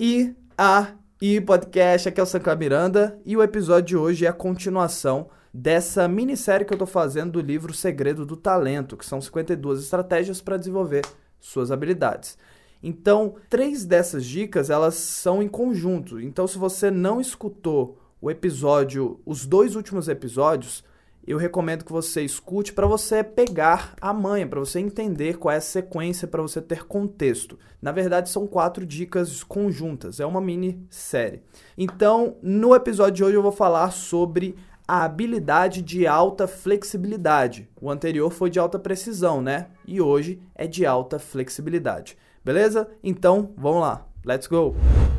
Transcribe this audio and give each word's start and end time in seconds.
E 0.00 0.32
a 0.56 0.92
e 1.20 1.40
podcast, 1.40 2.08
aqui 2.08 2.20
é 2.20 2.22
o 2.22 2.26
Sanca 2.26 2.54
Miranda 2.54 3.20
e 3.26 3.36
o 3.36 3.42
episódio 3.42 3.84
de 3.84 3.96
hoje 3.96 4.26
é 4.26 4.28
a 4.28 4.32
continuação 4.32 5.28
dessa 5.52 6.06
minissérie 6.06 6.64
que 6.64 6.72
eu 6.72 6.78
tô 6.78 6.86
fazendo 6.86 7.32
do 7.32 7.40
livro 7.40 7.74
Segredo 7.74 8.24
do 8.24 8.36
Talento, 8.36 8.96
que 8.96 9.04
são 9.04 9.20
52 9.20 9.82
estratégias 9.82 10.40
para 10.40 10.56
desenvolver 10.56 11.04
suas 11.40 11.72
habilidades. 11.72 12.38
Então, 12.80 13.34
três 13.50 13.84
dessas 13.84 14.24
dicas, 14.24 14.70
elas 14.70 14.94
são 14.94 15.42
em 15.42 15.48
conjunto. 15.48 16.20
Então, 16.20 16.46
se 16.46 16.58
você 16.58 16.92
não 16.92 17.20
escutou 17.20 17.98
o 18.20 18.30
episódio, 18.30 19.18
os 19.26 19.44
dois 19.44 19.74
últimos 19.74 20.06
episódios, 20.06 20.84
eu 21.26 21.36
recomendo 21.36 21.84
que 21.84 21.92
você 21.92 22.22
escute 22.22 22.72
para 22.72 22.86
você 22.86 23.22
pegar 23.22 23.94
a 24.00 24.12
manha, 24.12 24.46
para 24.46 24.60
você 24.60 24.80
entender 24.80 25.36
qual 25.36 25.52
é 25.52 25.58
a 25.58 25.60
sequência, 25.60 26.26
para 26.26 26.40
você 26.40 26.60
ter 26.60 26.86
contexto. 26.86 27.58
Na 27.82 27.92
verdade, 27.92 28.30
são 28.30 28.46
quatro 28.46 28.86
dicas 28.86 29.42
conjuntas, 29.42 30.20
é 30.20 30.26
uma 30.26 30.40
mini 30.40 30.86
série. 30.88 31.42
Então, 31.76 32.36
no 32.42 32.74
episódio 32.74 33.14
de 33.14 33.24
hoje 33.24 33.36
eu 33.36 33.42
vou 33.42 33.52
falar 33.52 33.90
sobre 33.90 34.56
a 34.86 35.04
habilidade 35.04 35.82
de 35.82 36.06
alta 36.06 36.48
flexibilidade. 36.48 37.68
O 37.78 37.90
anterior 37.90 38.30
foi 38.30 38.48
de 38.48 38.58
alta 38.58 38.78
precisão, 38.78 39.42
né? 39.42 39.66
E 39.86 40.00
hoje 40.00 40.40
é 40.54 40.66
de 40.66 40.86
alta 40.86 41.18
flexibilidade. 41.18 42.16
Beleza? 42.42 42.88
Então, 43.02 43.52
vamos 43.54 43.82
lá. 43.82 44.06
Let's 44.24 44.46
go! 44.46 44.74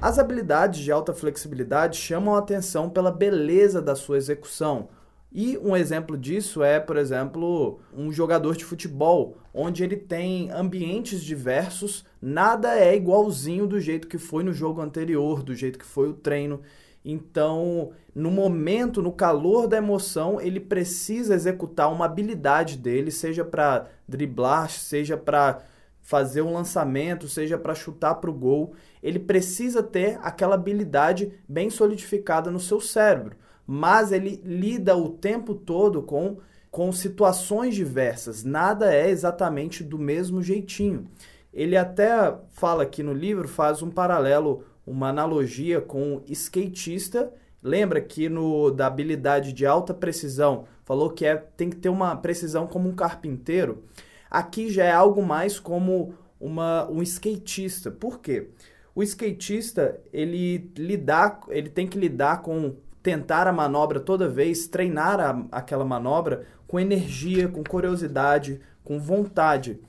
As 0.00 0.18
habilidades 0.18 0.80
de 0.80 0.90
alta 0.90 1.12
flexibilidade 1.12 1.98
chamam 1.98 2.34
a 2.34 2.38
atenção 2.38 2.88
pela 2.88 3.10
beleza 3.10 3.82
da 3.82 3.94
sua 3.94 4.16
execução 4.16 4.88
e 5.32 5.56
um 5.58 5.76
exemplo 5.76 6.18
disso 6.18 6.62
é, 6.62 6.80
por 6.80 6.96
exemplo, 6.96 7.78
um 7.96 8.10
jogador 8.10 8.56
de 8.56 8.64
futebol, 8.64 9.36
onde 9.54 9.84
ele 9.84 9.96
tem 9.96 10.50
ambientes 10.50 11.22
diversos, 11.22 12.04
nada 12.20 12.76
é 12.76 12.96
igualzinho 12.96 13.66
do 13.66 13.78
jeito 13.78 14.08
que 14.08 14.18
foi 14.18 14.42
no 14.42 14.52
jogo 14.52 14.80
anterior, 14.80 15.42
do 15.44 15.54
jeito 15.54 15.78
que 15.78 15.86
foi 15.86 16.08
o 16.08 16.14
treino. 16.14 16.60
Então, 17.04 17.92
no 18.12 18.28
momento, 18.30 19.00
no 19.00 19.12
calor 19.12 19.68
da 19.68 19.76
emoção, 19.76 20.40
ele 20.40 20.58
precisa 20.58 21.34
executar 21.34 21.92
uma 21.92 22.06
habilidade 22.06 22.76
dele, 22.76 23.12
seja 23.12 23.44
para 23.44 23.86
driblar, 24.08 24.68
seja 24.68 25.16
para 25.16 25.62
fazer 26.02 26.42
um 26.42 26.52
lançamento, 26.52 27.28
seja 27.28 27.56
para 27.56 27.74
chutar 27.74 28.16
para 28.16 28.30
o 28.30 28.34
gol. 28.34 28.74
Ele 29.00 29.20
precisa 29.20 29.80
ter 29.80 30.18
aquela 30.22 30.56
habilidade 30.56 31.32
bem 31.48 31.70
solidificada 31.70 32.50
no 32.50 32.58
seu 32.58 32.80
cérebro 32.80 33.36
mas 33.72 34.10
ele 34.10 34.42
lida 34.44 34.96
o 34.96 35.10
tempo 35.10 35.54
todo 35.54 36.02
com, 36.02 36.38
com 36.72 36.90
situações 36.90 37.72
diversas. 37.72 38.42
Nada 38.42 38.92
é 38.92 39.08
exatamente 39.08 39.84
do 39.84 39.96
mesmo 39.96 40.42
jeitinho. 40.42 41.06
Ele 41.54 41.76
até 41.76 42.36
fala 42.50 42.82
aqui 42.82 43.00
no 43.00 43.12
livro, 43.12 43.46
faz 43.46 43.80
um 43.80 43.88
paralelo, 43.88 44.64
uma 44.84 45.10
analogia 45.10 45.80
com 45.80 46.16
o 46.16 46.22
skatista. 46.26 47.32
Lembra 47.62 48.00
que 48.00 48.28
no 48.28 48.72
da 48.72 48.88
habilidade 48.88 49.52
de 49.52 49.64
alta 49.64 49.94
precisão 49.94 50.64
falou 50.84 51.08
que 51.08 51.24
é, 51.24 51.36
tem 51.36 51.70
que 51.70 51.76
ter 51.76 51.90
uma 51.90 52.16
precisão 52.16 52.66
como 52.66 52.88
um 52.88 52.94
carpinteiro. 52.96 53.84
Aqui 54.28 54.68
já 54.68 54.82
é 54.82 54.90
algo 54.90 55.22
mais 55.22 55.60
como 55.60 56.12
uma, 56.40 56.90
um 56.90 57.00
skatista. 57.04 57.88
Por 57.88 58.18
quê? 58.18 58.48
O 58.96 59.02
skatista 59.04 60.00
ele 60.12 60.72
lidar, 60.76 61.42
ele 61.50 61.68
tem 61.68 61.86
que 61.86 61.96
lidar 61.96 62.42
com 62.42 62.74
tentar 63.02 63.46
a 63.46 63.52
manobra 63.52 64.00
toda 64.00 64.28
vez, 64.28 64.66
treinar 64.66 65.20
a, 65.20 65.46
aquela 65.50 65.84
manobra 65.84 66.46
com 66.66 66.78
energia, 66.78 67.48
com 67.48 67.64
curiosidade, 67.64 68.60
com 68.84 68.98
vontade. 68.98 69.80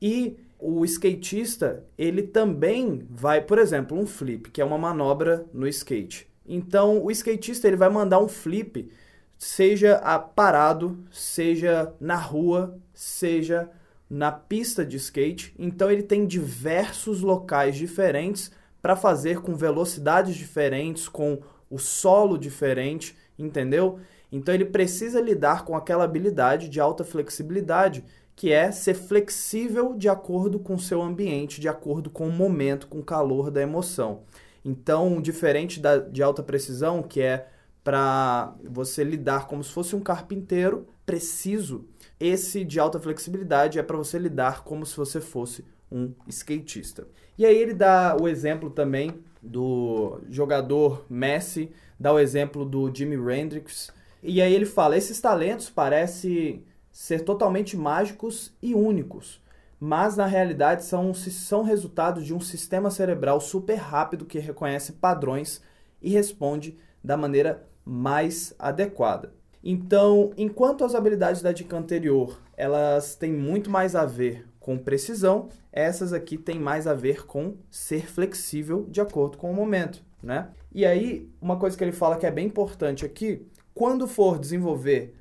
E 0.00 0.38
o 0.58 0.84
skatista, 0.84 1.84
ele 1.98 2.22
também 2.22 3.06
vai, 3.10 3.40
por 3.40 3.58
exemplo, 3.58 3.98
um 3.98 4.06
flip, 4.06 4.50
que 4.50 4.60
é 4.60 4.64
uma 4.64 4.78
manobra 4.78 5.46
no 5.52 5.68
skate. 5.68 6.26
Então, 6.46 7.02
o 7.04 7.10
skatista 7.10 7.66
ele 7.66 7.76
vai 7.76 7.88
mandar 7.88 8.20
um 8.20 8.28
flip, 8.28 8.90
seja 9.36 10.00
parado, 10.34 10.98
seja 11.10 11.92
na 12.00 12.16
rua, 12.16 12.78
seja 12.94 13.68
na 14.08 14.32
pista 14.32 14.84
de 14.84 14.96
skate. 14.96 15.54
Então, 15.58 15.90
ele 15.90 16.02
tem 16.02 16.26
diversos 16.26 17.20
locais 17.20 17.76
diferentes 17.76 18.50
para 18.80 18.96
fazer 18.96 19.40
com 19.40 19.54
velocidades 19.54 20.36
diferentes, 20.36 21.08
com 21.08 21.40
o 21.70 21.78
solo 21.78 22.38
diferente, 22.38 23.16
entendeu? 23.38 23.98
Então 24.30 24.54
ele 24.54 24.64
precisa 24.64 25.20
lidar 25.20 25.64
com 25.64 25.76
aquela 25.76 26.04
habilidade 26.04 26.68
de 26.68 26.80
alta 26.80 27.04
flexibilidade, 27.04 28.04
que 28.34 28.52
é 28.52 28.70
ser 28.70 28.94
flexível 28.94 29.94
de 29.94 30.08
acordo 30.08 30.58
com 30.58 30.74
o 30.74 30.80
seu 30.80 31.00
ambiente, 31.00 31.60
de 31.60 31.68
acordo 31.68 32.10
com 32.10 32.28
o 32.28 32.32
momento, 32.32 32.86
com 32.86 32.98
o 32.98 33.04
calor 33.04 33.50
da 33.50 33.62
emoção. 33.62 34.22
Então, 34.64 35.20
diferente 35.22 35.80
da, 35.80 35.98
de 35.98 36.22
alta 36.22 36.42
precisão, 36.42 37.02
que 37.02 37.22
é 37.22 37.48
para 37.82 38.52
você 38.64 39.04
lidar 39.04 39.46
como 39.46 39.62
se 39.62 39.70
fosse 39.70 39.94
um 39.94 40.00
carpinteiro 40.00 40.86
preciso, 41.06 41.86
esse 42.18 42.64
de 42.64 42.80
alta 42.80 42.98
flexibilidade 42.98 43.78
é 43.78 43.82
para 43.82 43.96
você 43.96 44.18
lidar 44.18 44.64
como 44.64 44.86
se 44.86 44.96
você 44.96 45.20
fosse 45.20 45.64
um 45.90 46.12
skatista. 46.26 47.06
E 47.38 47.44
aí 47.44 47.56
ele 47.56 47.74
dá 47.74 48.16
o 48.20 48.26
exemplo 48.26 48.70
também 48.70 49.22
do 49.42 50.20
jogador 50.28 51.04
Messi, 51.08 51.70
dá 51.98 52.12
o 52.12 52.18
exemplo 52.18 52.64
do 52.64 52.92
Jimi 52.92 53.16
Hendrix. 53.16 53.92
E 54.22 54.40
aí 54.40 54.52
ele 54.52 54.66
fala: 54.66 54.96
esses 54.96 55.20
talentos 55.20 55.70
parecem 55.70 56.64
ser 56.90 57.20
totalmente 57.20 57.76
mágicos 57.76 58.54
e 58.62 58.74
únicos, 58.74 59.42
mas 59.78 60.16
na 60.16 60.24
realidade 60.24 60.84
são, 60.84 61.12
são 61.12 61.62
resultados 61.62 62.24
de 62.24 62.32
um 62.32 62.40
sistema 62.40 62.90
cerebral 62.90 63.40
super 63.40 63.74
rápido 63.74 64.24
que 64.24 64.38
reconhece 64.38 64.92
padrões 64.92 65.60
e 66.00 66.10
responde 66.10 66.78
da 67.04 67.16
maneira 67.16 67.68
mais 67.84 68.54
adequada. 68.58 69.32
Então, 69.68 70.30
enquanto 70.36 70.84
as 70.84 70.94
habilidades 70.94 71.42
da 71.42 71.50
dica 71.50 71.76
anterior 71.76 72.40
elas 72.56 73.16
têm 73.16 73.32
muito 73.32 73.68
mais 73.68 73.96
a 73.96 74.06
ver 74.06 74.46
com 74.60 74.78
precisão, 74.78 75.48
essas 75.72 76.12
aqui 76.12 76.38
têm 76.38 76.56
mais 76.56 76.86
a 76.86 76.94
ver 76.94 77.26
com 77.26 77.56
ser 77.68 78.06
flexível 78.08 78.86
de 78.88 79.00
acordo 79.00 79.36
com 79.36 79.50
o 79.50 79.54
momento, 79.54 80.04
né? 80.22 80.50
E 80.72 80.86
aí, 80.86 81.28
uma 81.42 81.56
coisa 81.58 81.76
que 81.76 81.82
ele 81.82 81.90
fala 81.90 82.16
que 82.16 82.24
é 82.24 82.30
bem 82.30 82.46
importante 82.46 83.04
aqui, 83.04 83.44
quando 83.74 84.06
for 84.06 84.38
desenvolver 84.38 85.16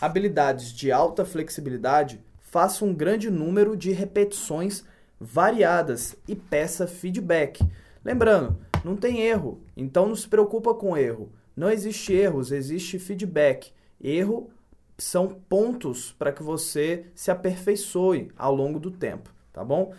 habilidades 0.00 0.72
de 0.72 0.92
alta 0.92 1.24
flexibilidade, 1.24 2.22
faça 2.40 2.84
um 2.84 2.94
grande 2.94 3.28
número 3.28 3.76
de 3.76 3.90
repetições 3.90 4.84
variadas 5.18 6.14
e 6.28 6.36
peça 6.36 6.86
feedback. 6.86 7.68
Lembrando, 8.04 8.56
não 8.84 8.94
tem 8.94 9.22
erro, 9.22 9.60
então 9.76 10.06
não 10.06 10.14
se 10.14 10.28
preocupa 10.28 10.72
com 10.72 10.96
erro. 10.96 11.32
Não 11.56 11.68
existe 11.68 12.12
erros, 12.12 12.52
existe 12.52 12.96
feedback. 13.00 13.72
Erro 14.00 14.50
são 14.98 15.28
pontos 15.28 16.12
para 16.18 16.32
que 16.32 16.42
você 16.42 17.06
se 17.14 17.30
aperfeiçoe 17.30 18.30
ao 18.36 18.54
longo 18.54 18.80
do 18.80 18.90
tempo, 18.90 19.30
tá 19.52 19.64
bom? 19.64 19.92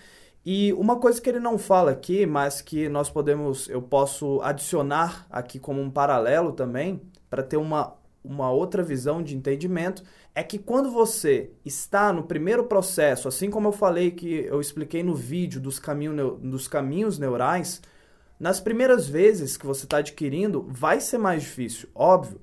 E 0.46 0.74
uma 0.74 0.98
coisa 0.98 1.22
que 1.22 1.30
ele 1.30 1.40
não 1.40 1.58
fala 1.58 1.92
aqui, 1.92 2.26
mas 2.26 2.62
que 2.62 2.90
nós 2.90 3.10
podemos, 3.10 3.70
eu 3.70 3.82
posso 3.82 4.42
adicionar 4.42 5.26
aqui 5.30 5.60
como 5.60 5.82
um 5.82 5.90
paralelo 5.90 6.52
também, 6.52 7.02
para 7.30 7.44
ter 7.44 7.58
uma, 7.58 7.96
uma 8.24 8.52
outra 8.52 8.82
visão 8.82 9.22
de 9.22 9.36
entendimento, 9.36 10.04
é 10.34 10.44
que 10.44 10.58
quando 10.58 10.92
você 10.92 11.52
está 11.64 12.12
no 12.12 12.24
primeiro 12.24 12.64
processo, 12.64 13.28
assim 13.28 13.50
como 13.50 13.68
eu 13.68 13.72
falei 13.72 14.12
que 14.12 14.46
eu 14.46 14.60
expliquei 14.60 15.04
no 15.04 15.14
vídeo 15.14 15.62
dos, 15.62 15.78
caminho, 15.78 16.38
dos 16.38 16.68
caminhos 16.68 17.20
neurais, 17.20 17.82
nas 18.40 18.60
primeiras 18.60 19.08
vezes 19.08 19.58
que 19.58 19.66
você 19.66 19.84
está 19.84 19.98
adquirindo, 19.98 20.66
vai 20.70 21.00
ser 21.02 21.18
mais 21.18 21.44
difícil, 21.44 21.90
óbvio 21.94 22.40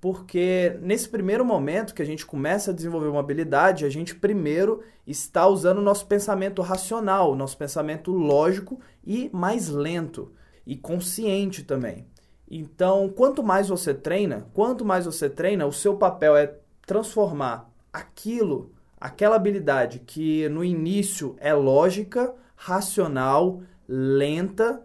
porque 0.00 0.78
nesse 0.80 1.08
primeiro 1.08 1.44
momento 1.44 1.94
que 1.94 2.02
a 2.02 2.04
gente 2.04 2.24
começa 2.24 2.70
a 2.70 2.74
desenvolver 2.74 3.08
uma 3.08 3.20
habilidade, 3.20 3.84
a 3.84 3.90
gente 3.90 4.14
primeiro 4.14 4.82
está 5.06 5.46
usando 5.46 5.78
o 5.78 5.82
nosso 5.82 6.06
pensamento 6.06 6.62
racional, 6.62 7.34
nosso 7.34 7.56
pensamento 7.56 8.12
lógico 8.12 8.80
e 9.04 9.28
mais 9.32 9.68
lento 9.68 10.32
e 10.64 10.76
consciente 10.76 11.64
também. 11.64 12.06
Então, 12.50 13.08
quanto 13.08 13.42
mais 13.42 13.68
você 13.68 13.92
treina, 13.92 14.46
quanto 14.54 14.84
mais 14.84 15.04
você 15.04 15.28
treina, 15.28 15.66
o 15.66 15.72
seu 15.72 15.96
papel 15.96 16.36
é 16.36 16.54
transformar 16.86 17.70
aquilo, 17.92 18.72
aquela 19.00 19.36
habilidade 19.36 19.98
que 20.00 20.48
no 20.48 20.64
início 20.64 21.36
é 21.40 21.52
lógica, 21.52 22.34
racional, 22.54 23.62
lenta, 23.86 24.82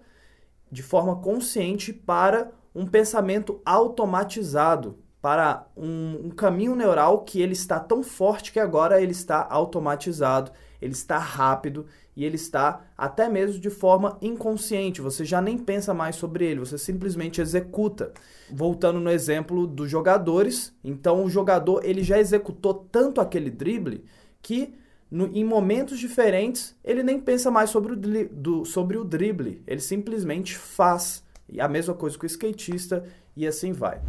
de 0.72 0.82
forma 0.82 1.18
consciente 1.18 1.94
para 1.94 2.52
um 2.74 2.88
pensamento 2.88 3.62
automatizado, 3.64 4.98
para 5.24 5.66
um, 5.78 6.26
um, 6.26 6.30
caminho 6.32 6.76
neural 6.76 7.20
que 7.20 7.42
ele 7.42 7.54
está 7.54 7.80
tão 7.80 8.04
forte 8.04 8.52
que 8.52 8.60
agora 8.60 9.02
ele 9.02 9.14
está 9.14 9.48
automatizado, 9.50 10.52
ele 10.82 10.92
está 10.92 11.18
rápido 11.18 11.86
e 12.14 12.26
ele 12.26 12.36
está 12.36 12.82
até 12.98 13.30
mesmo 13.30 13.58
de 13.58 13.70
forma 13.70 14.18
inconsciente. 14.22 15.00
Você 15.00 15.24
já 15.24 15.42
nem 15.42 15.58
pensa 15.58 15.94
mais 15.94 16.18
sobre 16.18 16.46
ele, 16.46 16.60
você 16.60 16.78
simplesmente 16.78 17.40
executa. 17.40 18.12
Voltando 18.52 19.00
no 19.00 19.10
exemplo 19.10 19.66
dos 19.66 19.90
jogadores, 19.90 20.76
então 20.84 21.24
o 21.24 21.30
jogador 21.30 21.86
ele 21.86 22.04
já 22.04 22.20
executou 22.20 22.74
tanto 22.74 23.22
aquele 23.22 23.50
drible 23.50 24.04
que 24.42 24.74
no, 25.10 25.28
em 25.28 25.46
momentos 25.46 26.00
diferentes, 26.00 26.76
ele 26.84 27.02
nem 27.02 27.18
pensa 27.18 27.50
mais 27.50 27.70
sobre 27.70 27.94
o, 27.94 27.96
do, 27.96 28.66
sobre 28.66 28.98
o 28.98 29.06
drible, 29.06 29.64
ele 29.66 29.80
simplesmente 29.80 30.58
faz. 30.58 31.24
E 31.48 31.62
a 31.62 31.68
mesma 31.70 31.94
coisa 31.94 32.18
com 32.18 32.26
o 32.26 32.28
skatista 32.28 33.06
e 33.38 33.48
assim 33.48 33.72
vai. 33.72 34.02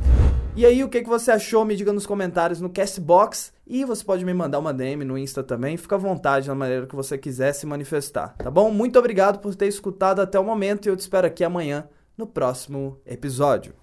E 0.57 0.65
aí, 0.65 0.85
o 0.85 0.89
que, 0.89 1.03
que 1.03 1.09
você 1.09 1.33
achou? 1.33 1.65
Me 1.65 1.75
diga 1.75 1.93
nos 1.93 2.07
comentários 2.07 2.61
no 2.61 2.71
Castbox 2.71 3.53
e 3.67 3.85
você 3.85 4.05
pode 4.05 4.25
me 4.25 4.33
mandar 4.33 4.61
uma 4.61 4.73
DM 4.73 5.05
no 5.05 5.19
Insta 5.19 5.43
também. 5.43 5.77
Fica 5.77 5.97
à 5.97 5.99
vontade 5.99 6.47
na 6.47 6.55
maneira 6.55 6.87
que 6.87 6.95
você 6.95 7.19
quiser 7.19 7.53
se 7.53 7.67
manifestar, 7.67 8.37
tá 8.37 8.53
bom? 8.53 8.71
Muito 8.71 8.97
obrigado 8.97 9.41
por 9.41 9.53
ter 9.57 9.67
escutado 9.67 10.21
até 10.21 10.39
o 10.39 10.45
momento 10.45 10.87
e 10.87 10.89
eu 10.91 10.97
te 10.97 11.01
espero 11.01 11.27
aqui 11.27 11.43
amanhã 11.43 11.89
no 12.17 12.25
próximo 12.25 13.01
episódio. 13.05 13.75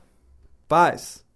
Paz! 0.65 1.30